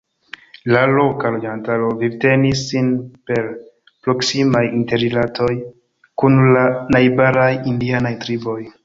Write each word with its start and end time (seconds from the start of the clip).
La 0.75 0.79
loka 0.91 1.31
loĝantaro 1.35 1.91
vivtenis 1.99 2.63
sin 2.71 2.89
per 3.31 3.51
proksimaj 4.07 4.63
interrilatoj 4.79 5.51
kun 6.23 6.41
la 6.57 6.65
najbaraj 6.97 7.51
indianaj 7.75 8.17
triboj. 8.27 8.61